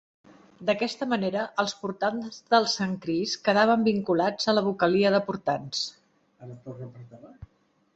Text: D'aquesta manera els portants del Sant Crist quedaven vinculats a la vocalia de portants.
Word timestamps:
D'aquesta 0.69 1.07
manera 1.11 1.43
els 1.63 1.75
portants 1.81 2.41
del 2.55 2.67
Sant 2.73 2.97
Crist 3.05 3.41
quedaven 3.51 3.87
vinculats 3.91 4.53
a 4.55 4.59
la 4.59 4.67
vocalia 4.73 5.17
de 5.19 5.25
portants. 5.31 5.89